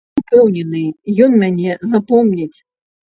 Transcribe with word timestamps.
Упэўнены, 0.19 0.79
ён 1.25 1.31
мяне 1.41 1.75
запомніць. 1.91 2.57